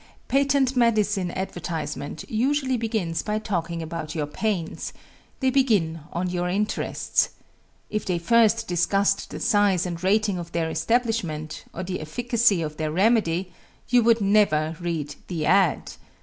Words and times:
Patent 0.27 0.75
medicine 0.75 1.29
advertisement 1.29 2.25
usually 2.27 2.75
begins 2.75 3.21
by 3.21 3.37
talking 3.37 3.83
about 3.83 4.15
your 4.15 4.25
pains 4.25 4.93
they 5.41 5.51
begin 5.51 5.99
on 6.11 6.27
your 6.27 6.49
interests. 6.49 7.29
If 7.87 8.05
they 8.05 8.17
first 8.17 8.67
discussed 8.67 9.29
the 9.29 9.39
size 9.39 9.85
and 9.85 10.03
rating 10.03 10.39
of 10.39 10.53
their 10.53 10.71
establishment, 10.71 11.65
or 11.71 11.83
the 11.83 11.99
efficacy 11.99 12.63
of 12.63 12.77
their 12.77 12.91
remedy, 12.91 13.51
you 13.89 14.01
would 14.01 14.21
never 14.21 14.75
read 14.79 15.13
the 15.27 15.45
"ad." 15.45 15.91